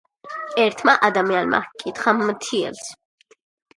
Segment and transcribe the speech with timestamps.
[0.63, 2.85] ერთმა ადამიანმა ჰკითხა მთიელს